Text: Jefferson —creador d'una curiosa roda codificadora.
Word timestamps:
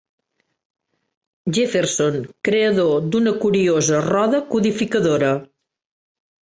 Jefferson 1.57 2.17
—creador 2.49 3.07
d'una 3.17 3.37
curiosa 3.45 4.05
roda 4.11 4.45
codificadora. 4.53 5.33